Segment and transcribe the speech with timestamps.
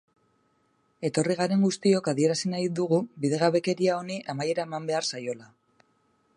[1.09, 5.51] Etorri garen guztiok adierazi nahi dugu bidegabekeria honi amaiera eman behar zaiola.